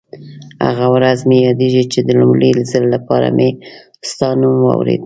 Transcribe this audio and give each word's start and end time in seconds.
هغه 0.65 0.85
ورځ 0.95 1.19
مې 1.29 1.37
یادېږي 1.47 1.83
چې 1.91 1.99
د 2.07 2.09
لومړي 2.19 2.51
ځل 2.71 2.83
لپاره 2.95 3.27
مې 3.37 3.49
ستا 4.09 4.29
نوم 4.41 4.55
واورېد. 4.63 4.99